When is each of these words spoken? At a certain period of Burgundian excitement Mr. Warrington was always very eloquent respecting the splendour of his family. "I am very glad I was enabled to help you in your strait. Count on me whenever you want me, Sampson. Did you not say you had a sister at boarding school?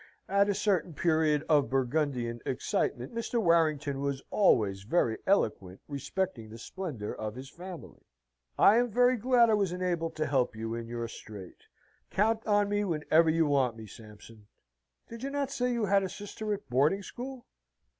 At 0.27 0.49
a 0.49 0.55
certain 0.55 0.95
period 0.95 1.43
of 1.47 1.69
Burgundian 1.69 2.41
excitement 2.43 3.13
Mr. 3.13 3.39
Warrington 3.39 4.01
was 4.01 4.23
always 4.31 4.81
very 4.81 5.19
eloquent 5.27 5.79
respecting 5.87 6.49
the 6.49 6.57
splendour 6.57 7.13
of 7.13 7.35
his 7.35 7.51
family. 7.51 8.01
"I 8.57 8.77
am 8.77 8.89
very 8.89 9.15
glad 9.15 9.51
I 9.51 9.53
was 9.53 9.71
enabled 9.71 10.15
to 10.15 10.25
help 10.25 10.55
you 10.55 10.73
in 10.73 10.87
your 10.87 11.07
strait. 11.07 11.67
Count 12.09 12.47
on 12.47 12.67
me 12.69 12.83
whenever 12.83 13.29
you 13.29 13.45
want 13.45 13.77
me, 13.77 13.85
Sampson. 13.85 14.47
Did 15.07 15.21
you 15.21 15.29
not 15.29 15.51
say 15.51 15.71
you 15.71 15.85
had 15.85 16.01
a 16.01 16.09
sister 16.09 16.51
at 16.51 16.67
boarding 16.67 17.03
school? 17.03 17.45